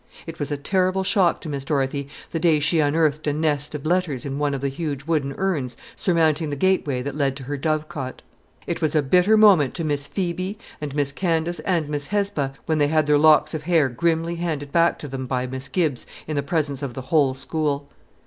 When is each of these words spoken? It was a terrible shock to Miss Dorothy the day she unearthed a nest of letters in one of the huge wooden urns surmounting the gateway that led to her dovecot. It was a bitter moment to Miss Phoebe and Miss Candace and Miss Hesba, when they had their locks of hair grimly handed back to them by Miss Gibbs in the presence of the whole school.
It 0.25 0.39
was 0.39 0.51
a 0.51 0.57
terrible 0.57 1.03
shock 1.03 1.41
to 1.41 1.47
Miss 1.49 1.63
Dorothy 1.63 2.09
the 2.31 2.39
day 2.39 2.59
she 2.59 2.79
unearthed 2.79 3.27
a 3.27 3.33
nest 3.33 3.75
of 3.75 3.85
letters 3.85 4.25
in 4.25 4.39
one 4.39 4.55
of 4.55 4.61
the 4.61 4.67
huge 4.67 5.03
wooden 5.05 5.35
urns 5.37 5.77
surmounting 5.95 6.49
the 6.49 6.55
gateway 6.55 7.03
that 7.03 7.15
led 7.15 7.35
to 7.35 7.43
her 7.43 7.55
dovecot. 7.55 8.23
It 8.65 8.81
was 8.81 8.95
a 8.95 9.03
bitter 9.03 9.37
moment 9.37 9.75
to 9.75 9.83
Miss 9.83 10.07
Phoebe 10.07 10.57
and 10.81 10.95
Miss 10.95 11.11
Candace 11.11 11.59
and 11.59 11.87
Miss 11.87 12.07
Hesba, 12.07 12.53
when 12.65 12.79
they 12.79 12.87
had 12.87 13.05
their 13.05 13.19
locks 13.19 13.53
of 13.53 13.61
hair 13.61 13.89
grimly 13.89 14.37
handed 14.37 14.71
back 14.71 14.97
to 14.97 15.07
them 15.07 15.27
by 15.27 15.45
Miss 15.45 15.67
Gibbs 15.67 16.07
in 16.25 16.35
the 16.35 16.41
presence 16.41 16.81
of 16.81 16.95
the 16.95 17.01
whole 17.13 17.35
school. 17.35 17.87